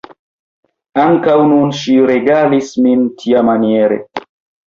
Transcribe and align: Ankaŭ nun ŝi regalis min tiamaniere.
Ankaŭ 1.01 1.35
nun 1.51 1.75
ŝi 1.81 1.97
regalis 2.11 2.71
min 2.87 3.05
tiamaniere. 3.21 4.01